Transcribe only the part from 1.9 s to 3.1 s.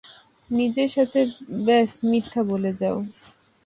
মিথ্যা বলে যাও।